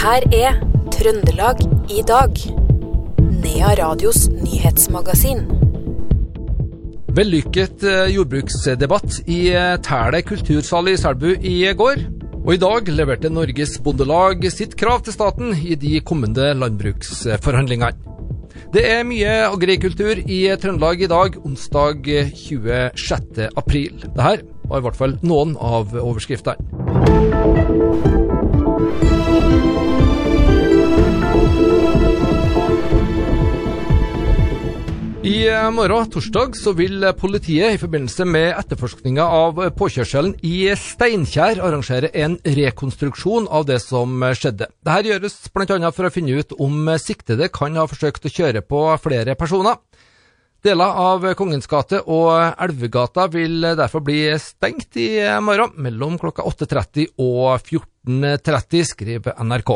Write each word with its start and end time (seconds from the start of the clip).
her 0.00 0.24
er 0.32 0.54
Trøndelag 0.94 1.58
i 1.92 2.00
dag. 2.08 2.38
Nea 3.42 3.72
Radios 3.76 4.30
nyhetsmagasin. 4.32 5.42
Vellykket 7.18 7.84
eh, 7.84 8.06
jordbruksdebatt 8.14 9.18
i 9.28 9.40
eh, 9.52 9.74
Tæle 9.84 10.22
kultursal 10.24 10.88
i 10.88 10.96
Selbu 11.00 11.34
i 11.34 11.56
går. 11.76 12.00
Og 12.40 12.54
i 12.54 12.60
dag 12.62 12.88
leverte 12.88 13.28
Norges 13.32 13.76
Bondelag 13.84 14.46
sitt 14.54 14.72
krav 14.80 15.02
til 15.04 15.12
staten 15.18 15.52
i 15.52 15.76
de 15.76 16.00
kommende 16.00 16.54
landbruksforhandlingene. 16.56 17.92
Det 18.72 18.86
er 18.86 19.04
mye 19.04 19.34
agrikultur 19.50 20.22
i 20.24 20.46
Trøndelag 20.62 21.04
i 21.04 21.10
dag, 21.12 21.36
onsdag 21.44 22.08
26. 22.40 23.50
april. 23.52 24.00
Dette 24.06 24.48
var 24.70 24.80
i 24.80 24.88
hvert 24.88 24.96
fall 24.96 25.18
noen 25.20 25.58
av 25.60 25.92
overskriftene. 25.92 26.56
I 35.20 35.44
morgen, 35.70 36.08
torsdag, 36.10 36.54
så 36.56 36.72
vil 36.72 37.04
politiet 37.18 37.74
i 37.74 37.78
forbindelse 37.78 38.24
med 38.24 38.54
etterforskninga 38.56 39.22
av 39.22 39.58
påkjørselen 39.76 40.32
i 40.48 40.70
Steinkjer 40.80 41.60
arrangere 41.60 42.08
en 42.16 42.38
rekonstruksjon 42.40 43.44
av 43.52 43.66
det 43.68 43.76
som 43.84 44.24
skjedde. 44.32 44.70
Dette 44.80 45.12
gjøres 45.12 45.36
bl.a. 45.52 45.92
for 45.92 46.08
å 46.08 46.12
finne 46.14 46.40
ut 46.40 46.56
om 46.56 46.88
siktede 46.96 47.50
kan 47.52 47.76
ha 47.76 47.84
forsøkt 47.90 48.26
å 48.26 48.32
kjøre 48.32 48.64
på 48.64 48.80
flere 49.04 49.36
personer. 49.36 49.76
Deler 50.60 50.92
av 51.00 51.22
Kongens 51.38 51.64
gate 51.70 52.02
og 52.12 52.34
Elvegata 52.60 53.24
vil 53.32 53.62
derfor 53.78 54.02
bli 54.04 54.26
stengt 54.36 54.98
i 55.00 55.08
morgen 55.40 55.72
mellom 55.80 56.18
klokka 56.20 56.44
8.30 56.44 57.14
og 57.16 57.62
14.30, 57.64 58.84
skriver 58.90 59.40
NRK. 59.40 59.72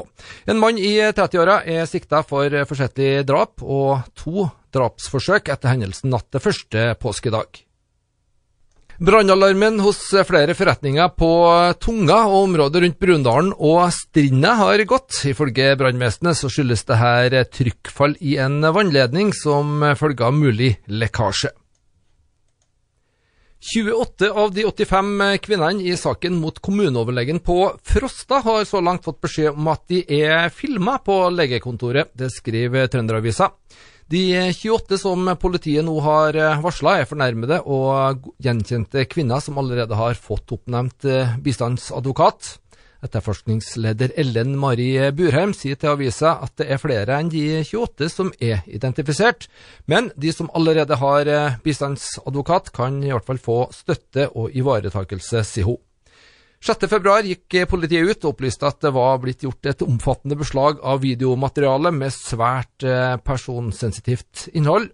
En 0.53 0.61
mann 0.61 0.77
i 0.77 0.99
30-åra 1.01 1.63
er 1.65 1.89
sikta 1.89 2.21
for 2.29 2.53
forsettlig 2.69 3.25
drap 3.25 3.65
og 3.65 4.05
to 4.13 4.45
drapsforsøk 4.77 5.49
etter 5.55 5.73
hendelsen 5.73 6.13
natt 6.13 6.29
til 6.29 6.45
første 6.51 6.91
påskedag. 7.01 7.65
Brannalarmen 8.99 9.81
hos 9.83 9.99
flere 10.29 10.55
forretninger 10.55 11.09
på 11.19 11.29
Tunga 11.83 12.21
og 12.29 12.45
området 12.45 12.85
rundt 12.85 13.01
Brundalen 13.03 13.51
og 13.59 13.89
Strinda 13.91 14.53
har 14.61 14.79
gått. 14.87 15.17
Ifølge 15.27 15.73
brannvesenet 15.81 16.39
skyldes 16.39 16.87
det 16.87 16.99
her 17.01 17.35
trykkfall 17.51 18.15
i 18.23 18.37
en 18.39 18.63
vannledning 18.63 19.33
som 19.35 19.83
følge 19.99 20.29
av 20.29 20.39
mulig 20.39 20.77
lekkasje. 20.87 21.51
28 23.65 24.29
av 24.31 24.53
de 24.55 24.67
85 24.69 25.11
kvinnene 25.43 25.83
i 25.83 25.97
saken 25.97 26.37
mot 26.39 26.59
kommuneoverlegen 26.63 27.41
på 27.43 27.73
Frosta 27.83 28.43
har 28.45 28.63
så 28.69 28.83
langt 28.85 29.09
fått 29.09 29.23
beskjed 29.25 29.57
om 29.57 29.73
at 29.73 29.89
de 29.91 30.05
er 30.21 30.53
filma 30.55 31.01
på 31.03 31.17
legekontoret. 31.35 32.13
Det 32.15 32.31
skriver 32.31 32.87
Trønderavisa. 32.93 33.51
De 34.11 34.53
28 34.53 34.99
som 35.01 35.31
politiet 35.41 35.85
nå 35.87 35.95
har 36.05 36.37
varsla, 36.63 36.99
er 37.01 37.09
fornærmede 37.09 37.63
og 37.65 38.27
gjenkjente 38.45 39.07
kvinner 39.09 39.41
som 39.41 39.57
allerede 39.61 39.97
har 39.97 40.19
fått 40.21 40.53
oppnevnt 40.53 41.07
bistandsadvokat. 41.45 42.59
Etterforskningsleder 43.05 44.15
Ellen 44.21 44.55
Mari 44.61 44.91
Burheim 45.17 45.53
sier 45.57 45.77
til 45.81 45.93
avisa 45.93 46.39
at 46.45 46.55
det 46.61 46.71
er 46.73 46.81
flere 46.81 47.19
enn 47.21 47.33
de 47.33 47.45
28 47.61 48.11
som 48.13 48.31
er 48.41 48.63
identifisert, 48.69 49.49
men 49.89 50.09
de 50.17 50.33
som 50.33 50.53
allerede 50.57 51.01
har 51.01 51.33
bistandsadvokat, 51.65 52.73
kan 52.77 53.03
i 53.05 53.13
hvert 53.13 53.29
fall 53.29 53.41
få 53.41 53.59
støtte 53.77 54.31
og 54.33 54.53
ivaretakelse, 54.57 55.45
sier 55.49 55.69
hun. 55.73 55.81
6.2 56.65 57.15
gikk 57.29 57.57
politiet 57.69 58.09
ut 58.09 58.25
og 58.25 58.31
opplyste 58.33 58.65
at 58.65 58.79
det 58.81 58.95
var 58.97 59.19
blitt 59.21 59.45
gjort 59.45 59.69
et 59.69 59.83
omfattende 59.85 60.39
beslag 60.41 60.79
av 60.81 61.03
videomateriale 61.03 61.93
med 61.93 62.15
svært 62.15 62.87
personsensitivt 63.27 64.47
innhold. 64.57 64.89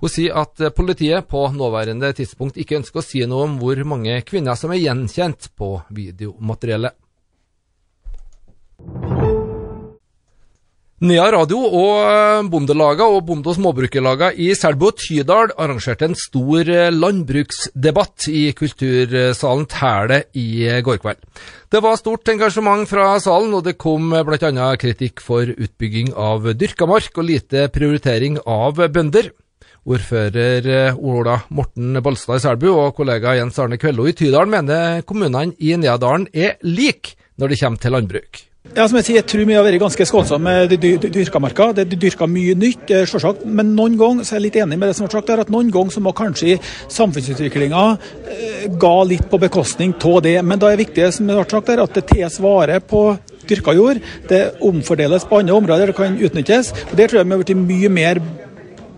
Hun 0.00 0.08
sier 0.08 0.38
at 0.40 0.62
politiet 0.72 1.28
på 1.28 1.42
nåværende 1.52 2.08
tidspunkt 2.16 2.56
ikke 2.56 2.78
ønsker 2.80 3.02
å 3.02 3.04
si 3.04 3.20
noe 3.28 3.44
om 3.50 3.58
hvor 3.60 3.84
mange 3.84 4.16
kvinner 4.24 4.56
som 4.56 4.72
er 4.72 4.80
gjenkjent 4.80 5.52
på 5.60 5.74
videomateriellet. 5.92 6.96
Nea 11.00 11.30
Radio 11.32 11.56
og 11.64 12.48
Bondelaga 12.52 13.06
og 13.08 13.22
Bonde- 13.24 13.48
og 13.48 13.54
småbrukerlaga 13.56 14.34
i 14.36 14.50
Selbu 14.52 14.90
og 14.90 14.98
Tydal 15.00 15.54
arrangerte 15.56 16.04
en 16.04 16.16
stor 16.18 16.68
landbruksdebatt 16.92 18.26
i 18.28 18.42
kultursalen 18.52 19.64
Tæle 19.64 20.18
i 20.36 20.68
går 20.84 20.98
kveld. 21.00 21.22
Det 21.72 21.80
var 21.80 21.96
stort 21.96 22.28
engasjement 22.28 22.84
fra 22.84 23.14
salen, 23.16 23.54
og 23.56 23.64
det 23.64 23.78
kom 23.80 24.12
bl.a. 24.12 24.66
kritikk 24.76 25.24
for 25.24 25.48
utbygging 25.48 26.12
av 26.12 26.50
dyrka 26.52 26.84
mark 26.84 27.16
og 27.16 27.30
lite 27.30 27.70
prioritering 27.72 28.36
av 28.44 28.84
bønder. 28.92 29.32
Ordfører 29.88 30.92
Ola 31.00 31.38
Morten 31.48 31.96
Balstad 32.04 32.42
i 32.42 32.44
Selbu 32.44 32.68
og 32.74 32.92
kollega 33.00 33.38
Jens 33.40 33.56
Arne 33.56 33.80
Kvello 33.80 34.04
i 34.04 34.12
Tydal 34.12 34.52
mener 34.52 35.00
kommunene 35.08 35.56
i 35.64 35.72
Neadalen 35.80 36.28
er 36.28 36.60
like 36.60 37.16
når 37.40 37.54
det 37.54 37.60
kommer 37.64 37.80
til 37.80 37.96
landbruk. 37.96 38.49
Ja, 38.70 38.84
som 38.86 39.00
jeg 39.00 39.06
sier, 39.08 39.16
jeg 39.18 39.26
tror 39.26 39.48
vi 39.48 39.54
har 39.56 39.64
vært 39.66 39.80
ganske 39.82 40.04
skånsomme 40.06 40.52
med 40.62 40.72
de 40.78 40.92
dyrka 41.10 41.40
marka. 41.42 41.72
Det 41.74 41.82
er 41.88 41.98
dyrka 42.04 42.28
mye 42.30 42.52
nytt, 42.54 42.92
selvsagt. 43.10 43.42
Men 43.42 43.72
noen 43.74 43.96
ganger 43.98 44.22
så 44.22 44.36
er 44.36 44.38
jeg 44.38 44.44
litt 44.44 44.58
enig 44.62 44.76
med 44.78 44.86
det 44.86 44.94
som 44.94 45.08
har 45.08 45.14
sagt 45.16 45.26
der, 45.26 45.40
at 45.42 45.48
noen 45.50 45.72
ganger 45.74 45.96
så 45.96 46.02
må 46.04 46.12
kanskje 46.14 46.54
samfunnsutviklinga 46.94 47.80
eh, 48.30 48.68
ga 48.78 48.92
litt 49.10 49.24
på 49.30 49.40
bekostning 49.42 49.96
av 49.98 50.20
det. 50.22 50.36
Men 50.46 50.62
da 50.62 50.68
er 50.70 50.78
det 50.78 50.84
viktig 50.84 51.08
som 51.16 51.26
det 51.26 51.34
har 51.40 51.48
sagt 51.50 51.66
der, 51.72 51.82
at 51.82 51.98
det 51.98 52.04
tas 52.12 52.38
vare 52.44 52.76
på 52.78 53.00
dyrka 53.50 53.74
jord. 53.74 53.98
Det 54.30 54.40
omfordeles 54.62 55.26
på 55.26 55.40
andre 55.42 55.56
områder 55.58 55.90
der 55.90 55.90
det 55.90 55.98
kan 55.98 56.20
utnyttes. 56.30 56.70
og 56.92 56.94
Der 56.94 57.10
tror 57.10 57.24
jeg 57.24 57.26
vi 57.26 57.34
har 57.34 57.42
blitt 57.42 57.64
mye 57.64 57.90
mer 57.90 58.20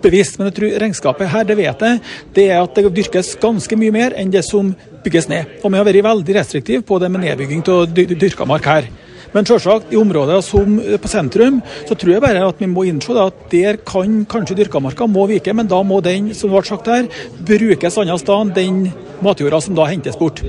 bevisst. 0.04 0.36
Men 0.36 0.50
jeg 0.50 0.58
tror 0.58 0.76
regnskapet 0.84 1.32
her, 1.32 1.46
det 1.48 1.56
vet 1.56 1.86
jeg, 1.88 2.02
det 2.36 2.44
er 2.50 2.60
at 2.60 2.76
det 2.76 2.92
dyrkes 2.92 3.38
ganske 3.40 3.80
mye 3.80 3.96
mer 3.96 4.20
enn 4.20 4.36
det 4.36 4.44
som 4.44 4.74
bygges 5.00 5.32
ned. 5.32 5.56
Og 5.62 5.72
vi 5.72 5.80
har 5.80 5.88
vært 5.88 6.04
veldig 6.10 6.36
restriktive 6.42 6.84
på 6.84 7.00
det 7.00 7.08
med 7.08 7.24
nedbygging 7.24 7.64
av 7.72 7.88
dyrka 7.96 8.44
mark 8.44 8.68
her. 8.68 8.92
Men 9.32 9.48
selvsagt, 9.48 9.92
i 9.92 9.96
områder 9.96 10.42
som 10.44 10.76
på 10.76 11.10
sentrum, 11.10 11.62
så 11.88 11.96
tror 11.96 12.14
jeg 12.14 12.24
bare 12.24 12.44
at 12.44 12.60
vi 12.60 12.68
må 12.68 12.84
innse 12.88 13.16
at 13.16 13.46
der 13.52 13.78
kan 13.88 14.22
kanskje 14.28 14.58
dyrkamarka 14.60 15.08
må 15.08 15.24
vike, 15.30 15.54
men 15.56 15.70
da 15.70 15.80
må 15.86 16.02
den, 16.04 16.32
som 16.36 16.52
ble 16.52 16.62
sagt 16.68 16.90
her, 16.92 17.08
brukes 17.48 17.98
annet 18.02 18.20
sted 18.20 18.36
enn 18.36 18.52
den 18.56 18.82
matjorda 19.24 19.60
som 19.64 19.76
da 19.78 19.88
hentes 19.88 20.18
bort. 20.20 20.44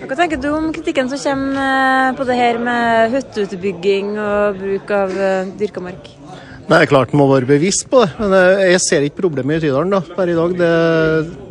Hva 0.00 0.16
tenker 0.18 0.40
du 0.42 0.48
om 0.52 0.70
kritikken 0.74 1.08
som 1.12 1.20
kommer 1.22 2.16
på 2.18 2.26
det 2.28 2.36
her 2.36 2.60
med 2.60 3.16
hytteutbygging 3.16 4.16
og 4.18 4.60
bruk 4.60 4.94
av 4.96 5.18
dyrka 5.60 5.84
mark? 5.84 6.08
Nei, 6.70 6.78
det 6.78 6.84
er 6.84 6.90
klart 6.92 7.14
må 7.18 7.24
være 7.26 7.48
bevisst 7.48 7.88
på 7.90 8.04
det, 8.04 8.12
men 8.20 8.34
jeg 8.70 8.82
ser 8.84 9.06
ikke 9.06 9.24
problemet 9.24 9.58
i 9.58 9.64
Tydalen 9.64 9.96
da, 9.96 10.04
per 10.14 10.30
i 10.30 10.36
dag. 10.38 10.52
Det, 10.60 10.72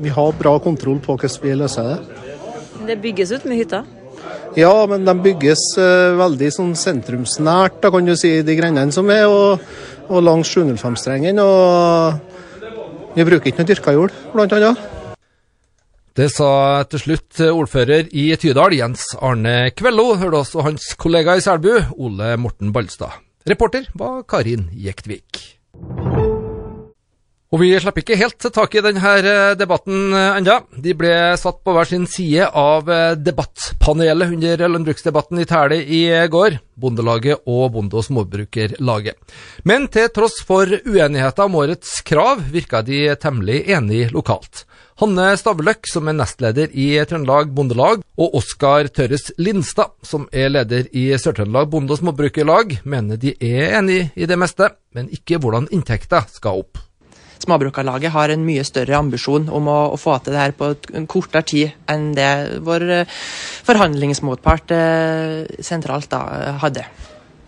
vi 0.06 0.14
har 0.16 0.38
bra 0.40 0.54
kontroll 0.64 1.02
på 1.04 1.18
hvordan 1.18 1.42
vi 1.44 1.56
løser 1.60 1.90
det. 1.90 2.20
Det 2.88 3.02
bygges 3.04 3.34
ut 3.36 3.48
med 3.50 3.60
hytter? 3.60 3.88
Ja, 4.58 4.74
men 4.90 5.06
de 5.06 5.16
bygges 5.24 5.62
uh, 5.78 6.18
veldig 6.20 6.50
sånn 6.56 6.72
sentrumsnært, 6.78 7.80
da 7.84 7.92
kan 7.94 8.08
du 8.08 8.16
si, 8.18 8.40
de 8.46 8.56
grendene 8.58 8.94
som 8.96 9.10
er, 9.14 9.28
og, 9.30 9.62
og 10.10 10.24
langs 10.26 10.50
705-strengen. 10.56 11.42
Og 11.44 13.16
vi 13.16 13.28
bruker 13.28 13.52
ikke 13.52 13.64
noe 13.64 13.70
dyrka 13.70 13.94
jord, 13.96 14.16
blant 14.34 14.56
annet. 14.58 14.82
Det 16.20 16.28
sa 16.34 16.84
til 16.90 17.00
slutt 17.04 17.40
ordfører 17.48 18.10
i 18.18 18.26
Tydal, 18.42 18.74
Jens 18.76 19.14
Arne 19.24 19.70
Kvello. 19.72 20.10
Hørte 20.20 20.42
også 20.42 20.66
hans 20.66 20.92
kollega 21.00 21.38
i 21.38 21.44
Selbu, 21.46 21.78
Ole 21.96 22.34
Morten 22.42 22.74
Ballstad. 22.76 23.22
Reporter 23.48 23.88
var 23.96 24.26
Karin 24.28 24.68
Jektvik. 24.76 25.59
Og 27.50 27.64
vi 27.64 27.72
slapp 27.82 27.96
ikke 27.98 28.14
helt 28.14 28.46
tak 28.54 28.76
i 28.78 28.82
denne 28.86 29.12
debatten 29.58 30.14
enda. 30.14 30.60
De 30.78 30.94
ble 30.94 31.14
satt 31.42 31.64
på 31.66 31.74
hver 31.74 31.88
sin 31.90 32.04
side 32.06 32.46
av 32.46 32.86
debattpanelet 33.18 34.36
under 34.36 34.66
landbruksdebatten 34.70 35.42
i 35.42 35.48
Tæle 35.50 35.80
i 35.82 36.04
går, 36.30 36.60
Bondelaget 36.78 37.42
og 37.50 37.72
Bonde- 37.74 37.98
og 37.98 38.06
småbrukerlaget. 38.06 39.18
Men 39.66 39.88
til 39.90 40.12
tross 40.14 40.44
for 40.46 40.70
uenigheter 40.70 41.50
om 41.50 41.58
årets 41.58 42.04
krav, 42.06 42.44
virka 42.54 42.84
de 42.86 43.08
temmelig 43.18 43.64
enige 43.66 44.12
lokalt. 44.14 44.68
Hanne 45.02 45.32
Stavløk, 45.40 45.88
som 45.90 46.06
er 46.12 46.18
nestleder 46.20 46.70
i 46.70 46.92
Trøndelag 47.08 47.50
Bondelag, 47.56 48.04
og 48.20 48.36
Oskar 48.36 48.92
Tørres 48.94 49.32
Lindstad, 49.40 49.96
som 50.04 50.28
er 50.30 50.52
leder 50.52 50.86
i 50.92 51.08
Sør-Trøndelag 51.16 51.72
Bonde- 51.72 51.96
og 51.96 52.02
Småbrukerlag, 52.04 52.78
mener 52.84 53.18
de 53.18 53.34
er 53.40 53.80
enige 53.80 54.12
i 54.14 54.30
det 54.30 54.38
meste, 54.38 54.70
men 54.94 55.10
ikke 55.10 55.42
hvordan 55.42 55.72
inntekta 55.74 56.28
skal 56.30 56.62
opp. 56.62 56.84
Småbrukarlaget 57.40 58.12
har 58.14 58.34
en 58.34 58.46
mye 58.46 58.64
større 58.68 58.98
ambisjon 59.00 59.48
om 59.56 59.70
å, 59.72 59.78
å 59.96 60.00
få 60.00 60.18
til 60.24 60.36
det 60.36 60.42
her 60.42 60.56
på 60.58 60.74
en 60.98 61.08
kortere 61.10 61.46
tid 61.48 61.92
enn 61.92 62.12
det 62.18 62.32
vår 62.66 62.86
forhandlingsmotpart 63.68 64.74
eh, 64.76 65.62
sentralt 65.64 66.12
da 66.12 66.24
hadde. 66.64 66.84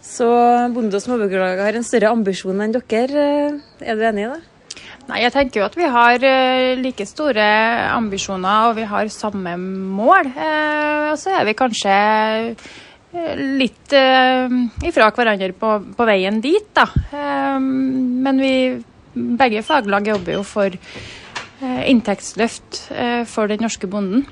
Så 0.02 0.28
Bonde- 0.74 0.98
og 0.98 1.04
Småbrukerlaget 1.04 1.66
har 1.68 1.80
en 1.80 1.88
større 1.88 2.14
ambisjon 2.16 2.64
enn 2.64 2.76
dere. 2.76 3.26
Er 3.80 4.00
du 4.00 4.08
enig 4.08 4.26
i 4.26 4.32
det? 4.32 4.42
Nei, 5.10 5.24
jeg 5.24 5.34
tenker 5.34 5.60
jo 5.60 5.66
at 5.66 5.76
vi 5.76 5.88
har 5.92 6.24
like 6.80 7.06
store 7.10 7.46
ambisjoner 7.92 8.70
og 8.70 8.78
vi 8.78 8.86
har 8.88 9.10
samme 9.12 9.58
mål. 9.58 10.30
Og 11.12 11.18
så 11.20 11.34
er 11.36 11.48
vi 11.50 11.58
kanskje 11.58 11.96
litt 13.12 13.94
eh, 13.94 14.54
ifra 14.88 15.10
hverandre 15.12 15.52
på, 15.58 15.74
på, 15.98 16.08
veien 16.08 16.40
dit, 16.44 16.70
da. 16.76 16.88
Eh, 17.12 17.60
men 17.60 18.40
vi 18.40 18.54
begge 19.14 19.64
faglag 19.66 20.08
jobber 20.08 20.40
jo 20.40 20.44
for 20.48 20.76
eh, 20.76 21.84
inntektsløft 21.92 22.86
eh, 22.92 23.24
for 23.30 23.52
den 23.52 23.64
norske 23.66 23.90
bonden. 23.92 24.26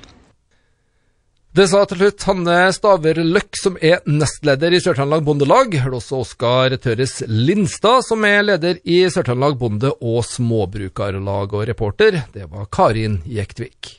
Det 1.50 1.64
sa 1.66 1.80
til 1.82 1.98
slutt 1.98 2.24
Hanne 2.28 2.56
Staver 2.70 3.18
Løkk, 3.26 3.56
som 3.58 3.74
er 3.82 4.04
nestleder 4.06 4.70
i 4.70 4.78
Sør-Trøndelag 4.78 5.24
Bondelag. 5.26 5.72
Hørte 5.82 5.98
også 5.98 6.20
Oskar 6.22 6.76
Tøres 6.78 7.16
Lindstad, 7.26 8.04
som 8.06 8.22
er 8.28 8.44
leder 8.46 8.78
i 8.86 9.00
Sør-Trøndelag 9.10 9.56
Bonde- 9.58 9.90
og 9.98 10.22
Småbrukarlag. 10.28 11.56
Og 11.58 11.66
reporter, 11.66 12.20
det 12.30 12.46
var 12.52 12.70
Karin 12.70 13.18
Jektvik. 13.26 13.96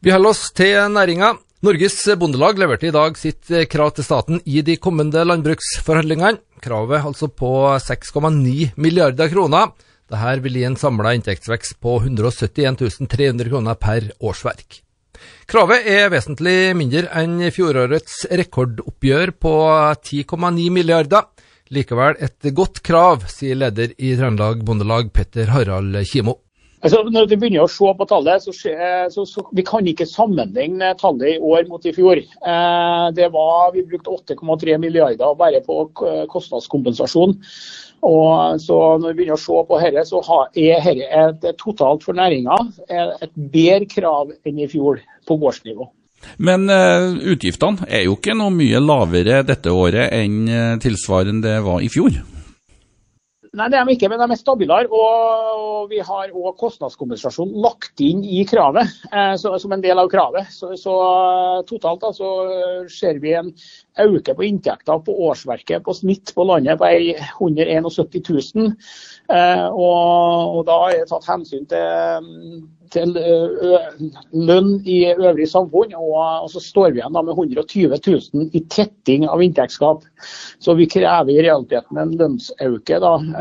Vi 0.00 0.12
holder 0.12 0.32
oss 0.32 0.48
til 0.56 0.80
næringa. 0.96 1.34
Norges 1.64 2.00
Bondelag 2.16 2.56
leverte 2.64 2.88
i 2.88 2.96
dag 2.96 3.20
sitt 3.20 3.52
krav 3.68 3.92
til 3.92 4.08
staten 4.08 4.40
i 4.48 4.64
de 4.64 4.78
kommende 4.80 5.20
landbruksforhandlingene. 5.28 6.40
Kravet 6.64 7.04
altså 7.04 7.28
på 7.28 7.50
6,9 7.76 8.70
milliarder 8.80 9.28
kroner. 9.28 9.74
Dette 10.08 10.40
vil 10.44 10.56
gi 10.60 10.64
en 10.68 10.78
samla 10.80 11.12
inntektsvekst 11.16 11.76
på 11.84 11.98
171 12.00 12.80
300 13.10 13.50
kroner 13.50 13.76
per 13.80 14.08
årsverk. 14.24 14.80
Kravet 15.48 15.86
er 15.88 16.08
vesentlig 16.12 16.74
mindre 16.76 17.08
enn 17.20 17.36
fjorårets 17.52 18.24
rekordoppgjør 18.40 19.34
på 19.44 19.54
10,9 20.08 20.70
milliarder. 20.72 21.28
Likevel 21.72 22.16
et 22.24 22.52
godt 22.56 22.82
krav, 22.84 23.24
sier 23.28 23.60
leder 23.60 23.92
i 23.96 24.14
Trøndelag 24.16 24.64
Bondelag, 24.64 25.12
Petter 25.12 25.52
Harald 25.52 25.96
Kimo. 26.08 26.43
Altså, 26.84 27.00
når 27.08 27.30
vi 27.30 27.38
begynner 27.40 27.64
å 27.64 27.70
se 27.72 27.88
på 27.96 28.06
tallet, 28.10 28.44
så, 28.44 28.52
så, 29.08 29.22
så 29.24 29.44
vi 29.56 29.64
kan 29.64 29.86
ikke 29.88 30.04
sammenligne 30.08 30.90
tallet 31.00 31.38
i 31.38 31.38
år 31.40 31.64
mot 31.70 31.86
i 31.88 31.94
fjor. 31.96 32.20
Eh, 32.20 33.06
det 33.16 33.30
var, 33.32 33.70
Vi 33.72 33.86
brukte 33.88 34.12
8,3 34.12 34.76
milliarder 34.82 35.38
bare 35.38 35.62
på 35.64 35.86
kostnadskompensasjon. 36.28 37.38
Og 38.04 38.60
så 38.60 38.78
Når 39.00 39.08
vi 39.08 39.16
begynner 39.22 39.38
å 39.38 39.40
se 39.40 39.62
på 39.64 39.80
dette, 39.80 40.04
så 40.10 40.20
er 40.52 41.32
dette 41.32 41.54
totalt 41.56 42.04
for 42.04 42.12
næringa 42.12 42.58
et 42.92 43.32
bedre 43.32 43.88
krav 43.88 44.34
enn 44.44 44.60
i 44.60 44.68
fjor 44.68 45.00
på 45.24 45.38
gårdsnivå. 45.40 45.88
Men 46.36 46.68
uh, 46.68 47.16
utgiftene 47.32 47.88
er 47.88 48.04
jo 48.04 48.18
ikke 48.18 48.36
noe 48.36 48.52
mye 48.52 48.80
lavere 48.80 49.40
dette 49.44 49.72
året 49.72 50.12
enn 50.12 50.78
tilsvarende 50.84 51.48
det 51.48 51.58
var 51.64 51.80
i 51.84 51.88
fjor? 51.92 52.20
Nei, 53.54 53.68
det 53.70 53.78
er 53.78 53.86
de 53.86 53.94
ikke, 53.94 54.08
men 54.10 54.18
de 54.18 54.34
er 54.34 54.40
stabilere. 54.40 54.88
Og, 54.90 55.84
vi 55.90 56.00
har 56.02 56.32
òg 56.32 56.56
kostnadskompensasjon 56.58 57.52
lagt 57.62 58.00
inn 58.02 58.22
i 58.26 58.42
kravet, 58.48 58.90
eh, 59.12 59.34
så, 59.40 59.54
som 59.62 59.74
en 59.76 59.84
del 59.84 60.00
av 60.00 60.10
kravet. 60.10 60.50
Så, 60.50 60.72
så 60.80 60.94
totalt 61.68 62.02
da, 62.02 62.10
så 62.16 62.30
ser 62.90 63.20
vi 63.22 63.36
en 63.38 63.52
øke 64.00 64.34
på 64.34 64.46
inntekter 64.46 65.02
på 65.04 65.14
årsverket 65.28 65.84
på 65.86 65.94
snitt 65.94 66.32
på 66.34 66.46
landet 66.48 66.80
på 66.80 66.88
171 66.88 68.30
000. 68.54 68.72
Eh, 69.30 69.66
og, 69.70 70.64
da 70.66 70.78
er 70.88 71.02
det 71.02 71.10
tatt 71.12 71.28
hensyn 71.30 71.68
til 71.70 72.64
til 72.94 73.10
lønn 74.46 74.68
i 74.86 74.98
øvrig 75.14 75.48
samfunn. 75.50 75.94
Og, 75.98 76.12
og, 76.14 76.50
så 76.52 76.60
står 76.62 76.92
vi 76.94 77.00
igjen 77.00 77.16
med 77.16 77.32
120 77.34 77.96
000 78.06 78.52
i 78.54 78.62
tetting 78.70 79.26
av 79.28 79.42
inntektsgap. 79.42 80.04
Så 80.62 80.76
vi 80.78 80.86
krever 80.90 81.32
i 81.32 81.42
realiteten 81.42 81.98
en 81.98 82.14
lønnsøkning 82.20 83.32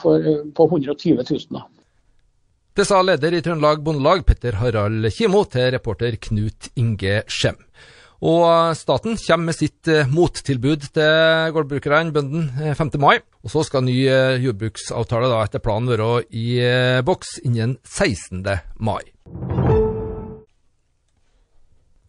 for, 0.00 0.28
på 0.56 0.68
120 0.68 1.22
000. 1.22 1.46
Da. 1.54 1.64
Det 2.74 2.86
sa 2.88 3.00
leder 3.06 3.36
i 3.36 3.42
Trøndelag 3.44 3.84
Bondelag, 3.86 4.24
Petter 4.26 4.58
Harald 4.58 5.06
Kimo, 5.14 5.44
til 5.46 5.70
reporter 5.76 6.16
Knut 6.18 6.72
Inge 6.74 7.22
Skjem. 7.30 7.60
Og 8.22 8.76
staten 8.78 9.18
kommer 9.18 9.50
med 9.50 9.56
sitt 9.56 9.88
eh, 9.90 10.08
mottilbud 10.08 10.86
til 10.94 11.54
gårdbrukerne, 11.54 12.14
bøndene, 12.14 12.74
5. 12.78 12.92
Eh, 12.94 13.02
mai. 13.02 13.18
Og 13.44 13.52
så 13.52 13.64
skal 13.66 13.84
ny 13.84 13.96
eh, 14.06 14.38
jordbruksavtale 14.44 15.30
da 15.32 15.42
etter 15.44 15.64
planen 15.64 15.90
være 15.90 16.22
i 16.30 16.46
boks 17.04 17.38
innen 17.44 17.78
16. 17.82 18.44
mai. 18.78 19.02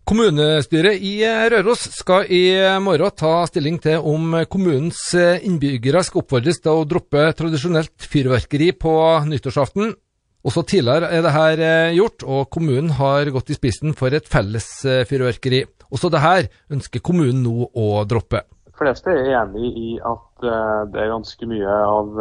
Kommunestyret 0.06 1.02
i 1.02 1.16
Røros 1.50 1.88
skal 1.98 2.28
i 2.30 2.44
morgen 2.78 3.16
ta 3.18 3.40
stilling 3.50 3.80
til 3.82 4.06
om 4.06 4.36
kommunens 4.46 5.00
innbyggere 5.18 6.04
skal 6.06 6.22
oppfordres 6.22 6.62
til 6.62 6.78
å 6.78 6.86
droppe 6.86 7.32
tradisjonelt 7.34 8.06
fyrverkeri 8.14 8.70
på 8.78 8.94
nyttårsaften. 9.26 9.96
Også 10.46 10.62
tidligere 10.70 11.10
er 11.10 11.24
dette 11.26 11.70
gjort, 11.98 12.24
og 12.24 12.50
kommunen 12.54 12.92
har 13.00 13.32
gått 13.34 13.50
i 13.50 13.58
spissen 13.58 13.96
for 13.98 14.14
et 14.14 14.28
felles 14.30 14.68
fyrverkeri. 15.10 15.64
Også 15.90 16.12
dette 16.14 16.52
ønsker 16.76 17.02
kommunen 17.02 17.42
nå 17.46 17.70
å 17.74 18.04
droppe. 18.06 18.44
De 18.70 18.76
fleste 18.78 19.10
er 19.10 19.32
enig 19.40 19.72
i 19.74 19.92
at 20.04 20.46
uh, 20.46 20.84
det 20.92 21.02
er 21.02 21.14
ganske 21.14 21.50
mye 21.50 21.78
av 21.88 22.20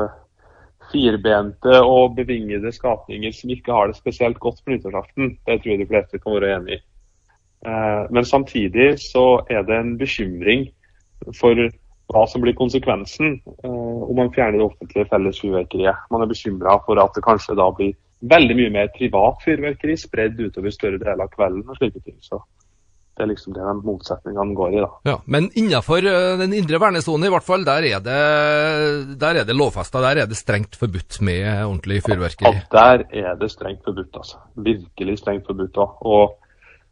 firbente 0.92 1.80
og 1.82 2.16
bevingede 2.16 2.72
skapninger 2.72 3.32
som 3.34 3.52
ikke 3.52 3.72
har 3.72 3.90
det 3.90 3.98
spesielt 3.98 4.40
godt 4.40 4.60
på 4.64 4.74
nyttårsaften. 4.74 5.36
Det 5.46 5.60
tror 5.60 5.72
jeg 5.72 5.82
de 5.82 5.90
fleste 5.90 6.20
kan 6.20 6.36
være 6.36 6.52
enig 6.58 6.78
i. 6.78 6.82
Men 8.12 8.24
samtidig 8.28 8.98
så 9.00 9.40
er 9.48 9.62
det 9.64 9.76
en 9.78 9.94
bekymring 9.98 10.66
for 11.38 11.56
hva 12.12 12.24
som 12.28 12.42
blir 12.44 12.56
konsekvensen 12.58 13.38
om 13.64 14.12
man 14.18 14.32
fjerner 14.34 14.60
det 14.60 14.66
offentlige 14.66 15.08
felles 15.08 15.40
fyrverkeriet. 15.40 16.02
Man 16.12 16.20
er 16.20 16.28
bekymra 16.28 16.76
for 16.84 17.00
at 17.00 17.16
det 17.16 17.24
kanskje 17.24 17.56
da 17.56 17.70
blir 17.72 17.94
veldig 18.20 18.56
mye 18.56 18.72
mer 18.72 18.92
privat 18.94 19.42
fyrverkeri 19.44 19.96
spredd 20.00 20.40
utover 20.40 20.74
større 20.74 21.00
deler 21.00 21.26
av 21.26 21.32
kvelden 21.32 21.64
og 21.68 21.78
slike 21.78 22.00
ting. 22.04 22.18
Så 22.24 22.40
det 23.14 23.22
er 23.22 23.28
liksom 23.30 23.54
det 23.54 23.62
de 23.62 23.74
motsetningene 23.86 24.56
går 24.58 24.72
i. 24.74 24.78
da. 24.82 24.88
Ja, 25.06 25.16
Men 25.30 25.46
innenfor 25.54 26.02
uh, 26.02 26.34
den 26.40 26.54
indre 26.58 26.80
vernesonen, 26.82 27.28
i 27.28 27.34
hvert 27.34 27.46
fall, 27.46 27.66
der 27.66 27.86
er 27.86 28.00
det, 28.02 28.22
der 29.20 29.40
er 29.40 29.46
det 29.46 29.54
lovfesta. 29.54 30.02
Der 30.02 30.24
er 30.24 30.30
det 30.30 30.38
strengt 30.38 30.74
forbudt 30.78 31.20
med 31.22 31.46
ordentlig 31.62 32.02
fyrverkeri? 32.06 32.50
Ja, 32.56 32.64
der 32.74 33.04
er 33.28 33.36
det 33.38 33.52
strengt 33.52 33.84
forbudt, 33.86 34.16
altså. 34.18 34.42
Virkelig 34.56 35.20
strengt 35.22 35.46
forbudt 35.46 35.78
òg. 35.78 35.94
Og 36.02 36.40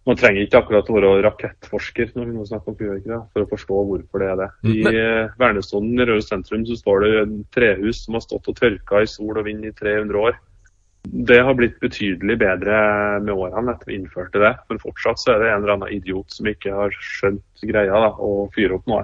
man 0.07 0.19
trenger 0.19 0.47
ikke 0.47 0.63
akkurat 0.63 0.89
å 0.91 0.95
være 0.95 1.11
rakettforsker 1.27 2.15
når 2.15 2.31
vi 2.31 2.37
nå 2.37 2.47
snakker 2.47 2.71
om 2.71 2.79
fyrverkeri, 2.79 3.21
for 3.35 3.43
å 3.43 3.51
forstå 3.51 3.83
hvorfor 3.91 4.23
det 4.23 4.31
er 4.31 4.41
det. 4.45 4.49
I 4.63 4.79
mm. 4.87 5.35
vernesonen 5.43 5.99
i 5.99 6.07
Røde 6.07 6.27
sentrum 6.27 6.63
så 6.71 6.79
står 6.79 7.03
det 7.03 7.13
en 7.25 7.37
trehus 7.55 8.05
som 8.07 8.19
har 8.19 8.23
stått 8.23 8.51
og 8.51 8.59
tørka 8.63 9.03
i 9.03 9.11
sol 9.11 9.43
og 9.43 9.47
vind 9.51 9.67
i 9.67 9.75
300 9.75 10.23
år. 10.23 10.39
Det 11.03 11.41
har 11.43 11.57
blitt 11.59 11.81
betydelig 11.83 12.37
bedre 12.39 12.77
med 13.25 13.35
årene 13.35 13.75
etter 13.75 13.91
vi 13.91 13.99
innførte 13.99 14.39
det. 14.43 14.53
Men 14.71 14.81
fortsatt 14.83 15.19
så 15.19 15.35
er 15.35 15.43
det 15.43 15.51
en 15.51 15.65
eller 15.65 15.75
annen 15.75 15.97
idiot 15.97 16.31
som 16.31 16.47
ikke 16.47 16.75
har 16.77 16.95
skjønt 17.03 17.67
greia 17.67 18.05
da, 18.07 18.13
å 18.23 18.47
fyre 18.55 18.79
opp 18.79 18.87
noe. 18.91 19.03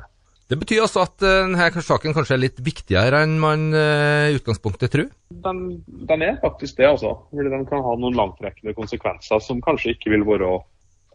Det 0.49 0.57
betyr 0.57 0.81
altså 0.87 1.03
at 1.05 1.19
uh, 1.27 1.45
denne 1.45 1.83
saken 1.85 2.15
kanskje 2.17 2.39
er 2.39 2.41
litt 2.47 2.63
viktigere 2.65 3.21
enn 3.27 3.35
man 3.43 3.67
uh, 3.75 4.31
i 4.31 4.39
utgangspunktet 4.39 4.95
tror? 4.95 5.11
Den, 5.45 5.83
den, 6.09 6.25
er 6.25 6.39
faktisk 6.41 6.79
det, 6.79 6.89
altså. 6.89 7.13
Fordi 7.35 7.53
den 7.53 7.67
kan 7.69 7.85
ha 7.85 7.99
noen 8.01 8.17
langtrekkende 8.17 8.73
konsekvenser 8.79 9.43
som 9.45 9.61
kanskje 9.65 9.93
ikke 9.97 10.15
vil 10.15 10.25
være 10.29 10.55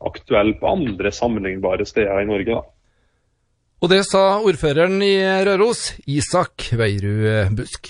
aktuelle 0.06 0.60
på 0.60 0.70
andre 0.70 1.10
sammenlignbare 1.16 1.88
steder 1.90 2.22
i 2.22 2.30
Norge. 2.30 2.60
da. 2.60 2.62
Og 3.84 3.90
det 3.92 4.04
sa 4.06 4.38
ordføreren 4.44 5.02
i 5.04 5.16
Røros, 5.48 5.90
Isak 6.06 6.70
Veirud 6.78 7.56
Busk. 7.58 7.90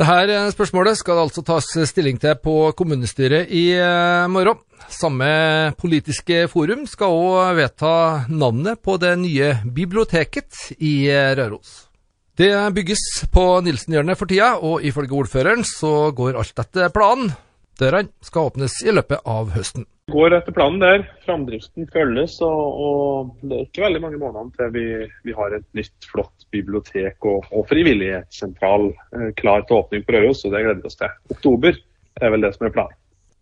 Dette 0.00 0.32
eh, 0.32 0.46
spørsmålet 0.54 0.96
skal 0.96 1.18
altså 1.20 1.42
tas 1.44 1.66
stilling 1.90 2.16
til 2.20 2.32
på 2.40 2.54
kommunestyret 2.72 3.50
i 3.52 3.66
eh, 3.76 4.24
morgen. 4.32 4.56
Samme 4.88 5.28
politiske 5.76 6.46
forum 6.48 6.86
skal 6.88 7.12
òg 7.12 7.58
vedta 7.58 7.92
navnet 8.32 8.80
på 8.80 8.96
det 9.02 9.12
nye 9.20 9.50
biblioteket 9.68 10.72
i 10.78 10.94
eh, 11.12 11.34
Røros. 11.36 11.90
Det 12.32 12.48
bygges 12.72 13.26
på 13.28 13.44
Nilsenhjørnet 13.66 14.16
for 14.16 14.30
tida, 14.30 14.54
og 14.56 14.80
ifølge 14.88 15.18
ordføreren 15.20 15.66
så 15.68 16.08
går 16.16 16.40
alt 16.40 16.64
etter 16.64 16.88
planen. 16.96 17.34
Dørene 17.76 18.08
skal 18.24 18.48
åpnes 18.48 18.80
i 18.86 18.96
løpet 18.96 19.20
av 19.28 19.52
høsten. 19.52 19.84
Går 20.10 20.34
etter 20.36 20.54
planen 20.54 20.80
der. 20.82 21.04
Framdriften 21.26 21.86
følges, 21.92 22.38
og, 22.46 22.80
og, 22.86 23.34
det 23.42 23.56
er 23.56 23.66
ikke 23.68 23.84
veldig 23.84 24.00
mange 24.02 24.20
månedene 24.20 24.56
til 24.56 24.72
vi, 24.74 24.86
vi 25.28 25.36
har 25.36 25.54
et 25.56 25.66
nytt, 25.78 26.08
flott 26.10 26.48
bibliotek 26.50 27.28
og, 27.30 27.46
og 27.54 27.68
frivillighetssentral 27.70 28.88
eh, 28.90 29.28
klar 29.38 29.62
til 29.66 29.78
åpning 29.78 30.06
på 30.06 30.16
Røros, 30.16 30.42
og 30.44 30.56
det 30.56 30.64
gleder 30.64 30.80
vi 30.82 30.90
oss 30.90 30.98
til. 30.98 31.14
Oktober 31.36 31.78
er 32.20 32.34
vel 32.34 32.42
det 32.46 32.54
som 32.56 32.66
er 32.66 32.74
planen. 32.74 32.96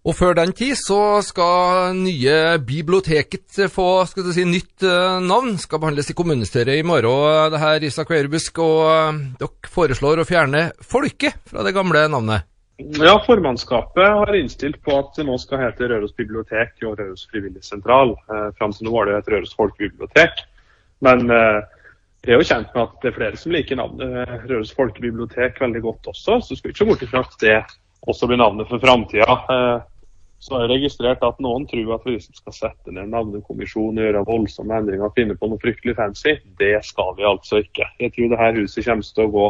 Og 0.09 0.15
før 0.17 0.37
den 0.39 0.55
tid 0.57 0.77
så 0.79 1.19
skal 1.27 1.97
nye 1.99 2.37
biblioteket 2.65 3.67
få 3.73 4.07
skal 4.09 4.25
du 4.25 4.31
si, 4.33 4.45
nytt 4.49 4.87
uh, 4.87 5.19
navn. 5.21 5.59
Skal 5.61 5.83
behandles 5.83 6.09
i 6.09 6.17
kommunestyret 6.17 6.79
i 6.79 6.87
morgen. 6.87 7.51
Det 7.53 7.61
her 7.61 7.85
Isak 7.85 8.13
Weirbusk, 8.15 8.63
og 8.63 9.19
dere 9.41 9.73
foreslår 9.75 10.23
å 10.23 10.29
fjerne 10.29 10.69
Folket 10.81 11.37
fra 11.51 11.67
det 11.67 11.75
gamle 11.77 12.07
navnet? 12.09 12.47
Ja, 12.79 13.23
Formannskapet 13.27 14.07
har 14.07 14.37
innstilt 14.39 14.79
på 14.87 14.95
at 15.01 15.17
det 15.19 15.25
nå 15.27 15.35
skal 15.43 15.65
hete 15.65 15.89
Røros 15.91 16.15
bibliotek 16.15 16.77
og 16.87 17.01
Røros 17.01 17.25
frivilligsentral. 17.33 18.13
Eh, 18.31 18.45
Fram 18.59 18.71
til 18.77 18.87
nå 18.87 18.93
var 18.95 19.11
det 19.11 19.17
et 19.19 19.33
Røros 19.35 19.57
folkebibliotek. 19.59 20.45
Men 21.03 21.27
eh, 21.35 21.59
jeg 22.23 22.37
er 22.37 22.39
jo 22.39 22.47
kjent 22.47 22.71
med 22.75 22.85
at 22.85 22.95
det 23.03 23.11
er 23.11 23.17
flere 23.19 23.41
som 23.41 23.55
liker 23.57 23.81
navnet 23.81 24.15
eh, 24.23 24.47
Røros 24.47 24.71
folkebibliotek 24.79 25.59
veldig 25.65 25.83
godt 25.89 26.11
også. 26.15 26.39
Så 26.39 26.55
skal 26.55 26.71
vi 26.71 26.77
ikke 26.77 26.85
se 26.85 26.91
bort 26.93 27.05
ifra 27.09 27.25
at 27.27 27.37
det 27.43 27.59
også 28.07 28.31
blir 28.31 28.39
navnet 28.45 28.71
for 28.71 28.83
framtida. 28.87 29.39
Eh, 29.51 29.79
Så 30.39 30.55
har 30.55 30.69
jeg 30.69 30.77
registrert 30.77 31.23
at 31.27 31.41
noen 31.43 31.65
tror 31.67 31.97
at 31.97 32.05
vi 32.07 32.13
liksom 32.15 32.37
skal 32.39 32.55
sette 32.55 32.93
ned 32.93 33.09
en 33.09 33.11
navnekommisjon 33.11 33.97
og 33.99 34.05
gjøre 34.05 34.21
voldsomme 34.29 34.77
endringer 34.79 35.09
og 35.09 35.17
finne 35.19 35.35
på 35.35 35.49
noe 35.51 35.59
fryktelig 35.59 35.97
fancy. 35.99 36.37
Det 36.61 36.77
skal 36.87 37.17
vi 37.19 37.27
altså 37.27 37.59
ikke. 37.59 37.89
Jeg 37.99 38.15
tror 38.15 38.31
det 38.31 38.39
her 38.39 38.61
huset 38.61 38.87
kommer 38.87 39.03
til 39.03 39.25
å 39.25 39.33
gå, 39.35 39.47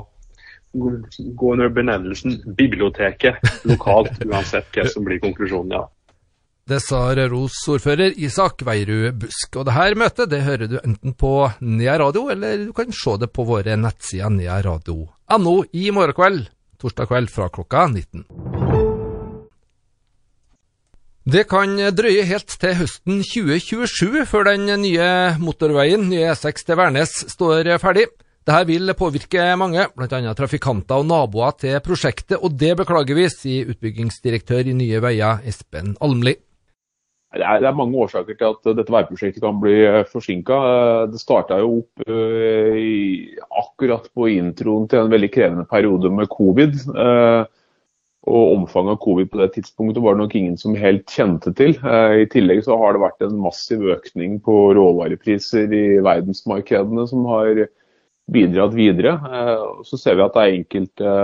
gå 0.72 1.52
under 1.52 1.68
benevnelsen 1.68 2.40
biblioteket 2.56 3.38
lokalt, 3.68 4.18
uansett 4.30 4.68
hva 4.74 4.88
som 4.88 5.06
blir 5.06 5.22
konklusjonen. 5.22 5.78
ja. 5.78 5.86
Det 6.68 6.82
sa 6.84 7.14
Røros-ordfører 7.16 8.18
Isak 8.20 8.60
Veirud 8.66 9.14
Busk. 9.22 9.56
Og 9.56 9.64
det 9.64 9.72
her 9.72 9.94
møtet 9.96 10.28
det 10.28 10.42
hører 10.44 10.68
du 10.68 10.76
enten 10.82 11.14
på 11.16 11.48
Nea 11.64 11.94
Radio, 11.96 12.26
eller 12.28 12.66
du 12.66 12.74
kan 12.76 12.92
se 12.92 13.14
det 13.22 13.30
på 13.32 13.46
våre 13.48 13.78
nettsider 13.80 14.28
nearadio.no 14.34 15.54
i 15.72 15.88
morgen 15.96 16.18
kveld, 16.18 16.42
torsdag 16.76 17.08
kveld 17.08 17.32
fra 17.32 17.48
klokka 17.48 17.86
19. 17.88 18.26
Det 21.28 21.46
kan 21.48 21.72
drøye 21.92 22.28
helt 22.28 22.52
til 22.60 22.76
høsten 22.76 23.24
2027 23.24 24.28
før 24.28 24.50
den 24.52 24.68
nye 24.84 25.08
motorveien, 25.40 26.04
nye 26.08 26.34
E6 26.34 26.68
til 26.68 26.76
Værnes, 26.76 27.16
står 27.32 27.68
ferdig. 27.80 28.10
Dette 28.48 28.64
vil 28.64 28.88
påvirke 28.96 29.42
mange, 29.60 29.82
bl.a. 29.92 30.32
trafikanter 30.32 31.02
og 31.02 31.04
naboer 31.04 31.52
til 31.60 31.74
prosjektet, 31.84 32.38
og 32.40 32.54
det 32.56 32.78
beklager 32.78 33.18
vi, 33.18 33.26
sier 33.28 33.68
utbyggingsdirektør 33.74 34.70
i 34.70 34.72
Nye 34.72 35.02
Veier, 35.04 35.42
Espen 35.44 35.90
Almli. 36.00 36.32
Det 37.36 37.44
er, 37.44 37.66
mange 37.76 38.00
årsaker 38.00 38.38
til 38.38 38.46
at 38.48 38.70
dette 38.78 38.94
veiprosjektet 38.94 39.44
kan 39.44 39.58
bli 39.60 39.74
forsinka. 40.08 40.56
Det 41.12 41.20
starta 41.20 41.58
jo 41.60 41.82
opp 41.82 42.08
i, 42.08 43.36
akkurat 43.52 44.08
på 44.16 44.30
introen 44.32 44.88
til 44.88 45.02
en 45.02 45.12
veldig 45.12 45.28
krevende 45.34 45.68
periode 45.68 46.08
med 46.08 46.32
covid. 46.32 46.78
Og 48.32 48.54
omfanget 48.54 48.94
av 48.94 49.02
covid 49.04 49.28
på 49.28 49.42
det 49.42 49.50
tidspunktet 49.58 50.00
var 50.00 50.16
det 50.16 50.22
nok 50.22 50.38
ingen 50.40 50.56
som 50.56 50.78
helt 50.80 51.04
kjente 51.12 51.52
til. 51.58 51.76
I 51.76 52.24
tillegg 52.32 52.64
så 52.64 52.80
har 52.80 52.96
det 52.96 53.04
vært 53.04 53.28
en 53.28 53.36
massiv 53.44 53.84
økning 53.92 54.40
på 54.40 54.56
råvarepriser 54.80 55.68
i 55.68 55.84
verdensmarkedene 56.00 57.04
som 57.12 57.28
har 57.28 57.68
bidratt 58.32 58.76
videre. 58.76 59.16
Så 59.86 59.98
ser 60.00 60.18
vi 60.18 60.26
at 60.26 60.36
det 60.36 60.44
er 60.44 60.58
enkelte 60.58 61.14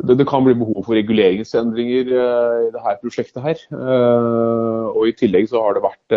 det, 0.00 0.14
det, 0.16 0.24
kan 0.28 0.44
bli 0.46 0.54
behov 0.56 0.84
for 0.86 0.96
reguleringsendringer 0.96 2.12
uh, 2.14 2.60
i 2.64 2.68
dette 2.72 2.94
prosjektet. 3.02 3.42
her. 3.44 3.58
Og 4.94 5.08
I 5.08 5.16
tillegg 5.18 5.50
så 5.50 5.60
har 5.60 5.76
det 5.76 5.84
vært 5.84 6.14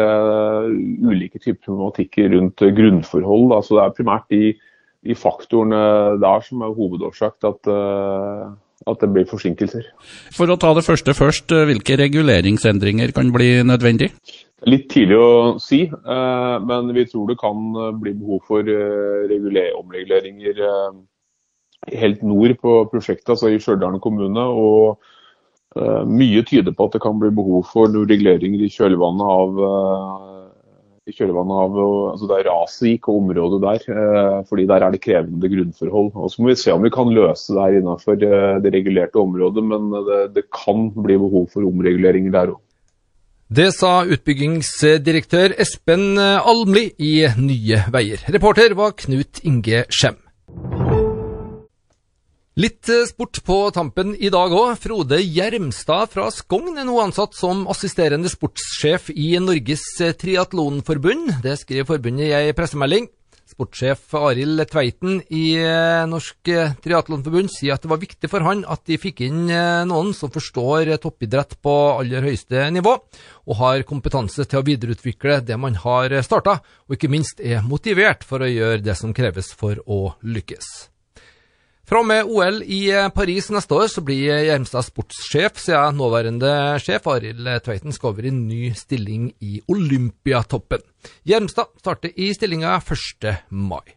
ulike 1.03 1.41
typer 1.41 1.65
problematikker 1.65 2.31
rundt 2.35 2.63
grunnforhold. 2.77 3.51
Altså 3.57 3.75
det 3.75 3.83
er 3.83 3.97
primært 3.97 4.29
de, 4.31 4.53
de 5.03 5.17
faktorene 5.19 5.81
der 6.23 6.45
som 6.47 6.63
er 6.63 6.77
hovedårsak 6.77 7.35
til 7.41 7.51
at, 7.51 7.73
at, 8.87 9.03
det 9.03 9.11
blir 9.11 9.27
forsinkelser. 9.27 9.91
For 10.31 10.47
å 10.47 10.59
ta 10.59 10.71
det 10.77 10.85
første 10.87 11.17
først, 11.17 11.51
hvilke 11.51 11.99
reguleringsendringer 11.99 13.11
kan 13.15 13.35
bli 13.35 13.51
nødvendig? 13.67 14.13
Litt 14.69 14.85
tidlig 14.93 15.17
å 15.19 15.31
si, 15.59 15.81
men 16.67 16.91
vi 16.95 17.03
tror 17.09 17.27
det 17.27 17.39
kan 17.41 17.73
bli 17.99 18.13
behov 18.15 18.45
for 18.47 18.63
omreguleringer 18.63 20.61
helt 21.91 22.21
nord 22.23 22.55
på 22.61 22.75
prosjektet, 22.91 23.33
altså 23.33 23.51
i 23.51 23.59
Stjørdal 23.59 23.99
kommune. 24.03 24.39
og 24.39 25.01
Mye 26.07 26.43
tyder 26.45 26.75
på 26.75 26.87
at 26.87 26.95
det 26.95 27.01
kan 27.03 27.19
bli 27.19 27.31
behov 27.33 27.65
for 27.71 27.89
noen 27.91 28.09
reguleringer 28.11 28.61
i 28.61 28.71
kjølvannet 28.71 29.31
av, 29.35 29.61
i 31.09 31.15
kjølvannet 31.17 31.63
av 31.63 31.79
altså 32.13 32.29
det 32.29 32.43
raset 32.47 32.91
gikk 32.91 33.09
og 33.09 33.23
området 33.23 33.61
der. 33.63 33.87
Fordi 34.49 34.67
der 34.69 34.85
er 34.85 34.93
det 34.93 35.01
krevende 35.03 35.49
grunnforhold. 35.49 36.13
Og 36.13 36.31
Så 36.31 36.43
må 36.43 36.53
vi 36.53 36.59
se 36.61 36.75
om 36.75 36.85
vi 36.85 36.93
kan 36.93 37.09
løse 37.11 37.55
det 37.55 37.65
her 37.65 37.79
innenfor 37.79 38.21
det 38.21 38.75
regulerte 38.75 39.19
området, 39.19 39.65
men 39.65 39.89
det, 40.07 40.21
det 40.37 40.45
kan 40.53 40.91
bli 40.93 41.17
behov 41.25 41.49
for 41.51 41.65
omreguleringer 41.67 42.37
der 42.37 42.53
òg. 42.55 42.61
Det 43.53 43.67
sa 43.75 44.01
utbyggingsdirektør 44.09 45.53
Espen 45.61 46.17
Almli 46.17 46.87
i 46.97 47.11
Nye 47.37 47.83
Veier. 47.93 48.23
Reporter 48.33 48.73
var 48.73 48.95
Knut 48.97 49.43
Inge 49.45 49.83
Skjem. 49.93 50.17
Litt 52.57 52.89
eh, 52.89 53.05
sport 53.09 53.39
på 53.45 53.57
tampen 53.73 54.15
i 54.17 54.29
dag 54.33 54.53
òg. 54.53 54.75
Frode 54.81 55.17
Gjermstad 55.21 56.09
fra 56.13 56.27
Skogn 56.33 56.77
er 56.77 56.85
nå 56.85 56.97
ansatt 57.01 57.37
som 57.37 57.67
assisterende 57.69 58.29
sportssjef 58.29 59.11
i 59.13 59.35
Norges 59.41 59.85
eh, 60.01 60.15
triatlonforbund. 60.17 61.39
Det 61.45 61.57
skriver 61.61 61.91
forbundet 61.95 62.31
i 62.31 62.35
ei 62.37 62.55
pressemelding. 62.57 63.09
Sportssjef 63.53 64.15
Arild 64.19 64.65
Tveiten 64.69 65.21
i 65.33 65.45
eh, 65.61 66.03
Norsk 66.09 66.51
Triatlonforbund 66.83 67.53
sier 67.53 67.77
at 67.77 67.85
det 67.85 67.91
var 67.91 68.01
viktig 68.01 68.29
for 68.31 68.45
han 68.45 68.65
at 68.67 68.83
de 68.89 68.99
fikk 68.99 69.23
inn 69.27 69.45
noen 69.89 70.13
som 70.17 70.31
forstår 70.33 70.95
toppidrett 71.01 71.55
på 71.63 71.73
aller 71.99 72.25
høyeste 72.27 72.67
nivå, 72.73 72.95
og 73.47 73.59
har 73.59 73.85
kompetanse 73.87 74.45
til 74.47 74.61
å 74.61 74.65
videreutvikle 74.67 75.39
det 75.47 75.59
man 75.59 75.77
har 75.83 76.17
starta, 76.25 76.59
og 76.87 76.97
ikke 76.97 77.11
minst 77.13 77.43
er 77.43 77.63
motivert 77.65 78.25
for 78.27 78.43
å 78.43 78.49
gjøre 78.49 78.83
det 78.83 78.97
som 78.99 79.15
kreves 79.15 79.53
for 79.57 79.79
å 79.85 80.15
lykkes. 80.23 80.92
Fra 81.93 81.99
og 82.01 82.07
med 82.09 82.25
OL 82.25 82.55
i 82.73 82.87
eh, 82.89 83.11
Paris 83.13 83.51
neste 83.53 83.75
år 83.77 83.91
så 83.93 84.01
blir 84.01 84.39
Gjermstad 84.47 84.81
sportssjef, 84.87 85.59
siden 85.61 85.99
nåværende 86.01 86.49
sjef 86.81 87.05
Arild 87.13 87.45
Tveiten 87.61 87.93
skal 87.93 88.15
over 88.15 88.25
i 88.25 88.31
ny 88.33 88.71
stilling 88.73 89.27
i 89.45 89.59
Olympiatoppen. 89.69 90.81
Gjermstad 91.21 91.69
starter 91.83 92.17
i 92.17 92.31
stillinga 92.33 92.79
1. 92.81 93.29
mai. 93.53 93.93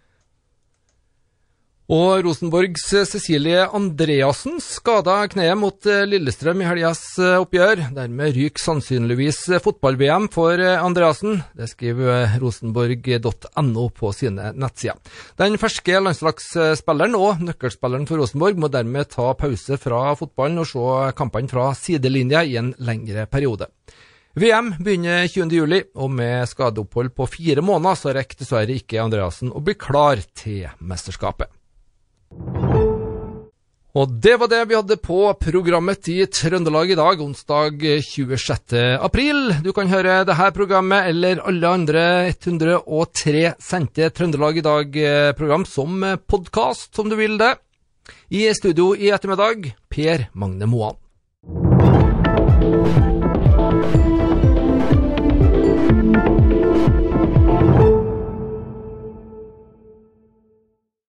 Og 1.87 2.25
Rosenborgs 2.27 2.83
Cecilie 3.07 3.61
Andreassen 3.63 4.57
skada 4.59 5.21
kneet 5.31 5.55
mot 5.55 5.87
eh, 5.87 6.01
Lillestrøm 6.11 6.65
i 6.65 6.67
helgas 6.67 7.03
eh, 7.23 7.37
oppgjør. 7.39 7.85
Dermed 7.95 8.33
ryker 8.35 8.59
sannsynligvis 8.59 9.39
fotball-VM 9.63 10.27
for 10.35 10.59
eh, 10.59 10.83
Andreassen. 10.83 11.45
Det 11.55 11.69
skriver 11.71 12.35
rosenborg.no 12.43 13.85
på 13.95 14.11
sine 14.19 14.49
nettsider. 14.59 14.99
Den 15.39 15.55
ferske 15.63 16.01
landslagsspilleren 16.03 17.15
og 17.15 17.45
nøkkelspilleren 17.47 18.09
for 18.11 18.19
Rosenborg 18.19 18.59
må 18.59 18.71
dermed 18.75 19.13
ta 19.15 19.29
pause 19.39 19.79
fra 19.79 20.01
fotballen 20.19 20.65
og 20.65 20.67
se 20.73 21.13
kampene 21.15 21.53
fra 21.53 21.69
sidelinja 21.79 22.43
i 22.43 22.59
en 22.59 22.73
lengre 22.83 23.29
periode. 23.31 23.71
VM 24.35 24.73
begynner 24.83 25.31
20.07, 25.31 25.95
og 26.03 26.11
med 26.13 26.51
skadeopphold 26.51 27.15
på 27.15 27.31
fire 27.31 27.63
måneder 27.65 28.03
så 28.03 28.17
rekker 28.19 28.43
dessverre 28.43 28.75
ikke 28.75 28.99
Andreassen 29.05 29.55
å 29.55 29.63
bli 29.63 29.79
klar 29.79 30.19
til 30.35 30.67
mesterskapet. 30.83 31.56
Og 33.97 34.11
det 34.21 34.35
var 34.37 34.51
det 34.53 34.59
vi 34.69 34.77
hadde 34.77 34.99
på 35.01 35.21
programmet 35.41 36.09
i 36.13 36.19
Trøndelag 36.29 36.91
i 36.93 36.99
dag, 36.99 37.21
onsdag 37.25 37.81
26. 38.05 38.75
april. 39.01 39.55
Du 39.65 39.71
kan 39.73 39.89
høre 39.89 40.19
dette 40.29 40.51
programmet 40.53 41.09
eller 41.09 41.41
alle 41.49 41.71
andre 41.79 42.05
103 42.35 43.55
sendte 43.57 44.11
Trøndelag 44.13 44.61
i 44.61 44.67
dag-program 44.67 45.65
som 45.65 46.05
podkast, 46.29 46.93
om 47.01 47.09
du 47.09 47.17
vil 47.17 47.41
det. 47.41 47.55
I 48.29 48.45
studio 48.53 48.93
i 48.93 49.09
ettermiddag, 49.17 49.73
Per 49.89 50.29
Magne 50.37 50.69
Moan. 50.69 51.01